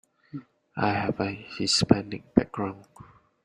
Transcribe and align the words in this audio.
I 0.77 0.93
have 0.93 1.19
a 1.19 1.29
Hispanic 1.29 2.33
background 2.33 2.85